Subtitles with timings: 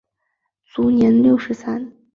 [0.65, 1.79] 卒年六十二。